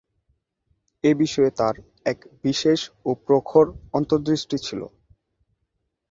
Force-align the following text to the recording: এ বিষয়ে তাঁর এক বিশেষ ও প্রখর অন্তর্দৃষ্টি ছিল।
এ 1.03 1.11
বিষয়ে 1.15 1.51
তাঁর 1.59 1.75
এক 2.05 2.17
বিশেষ 2.43 2.79
ও 3.05 3.19
প্রখর 3.25 3.65
অন্তর্দৃষ্টি 3.93 4.57
ছিল। 4.59 4.81